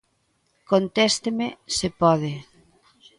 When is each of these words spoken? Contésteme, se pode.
Contésteme, 0.71 1.47
se 1.77 1.87
pode. 2.01 2.33